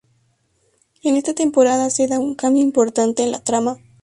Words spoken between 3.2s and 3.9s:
en la trama.